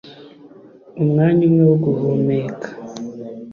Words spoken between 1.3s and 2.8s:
umwe wo guhumeka,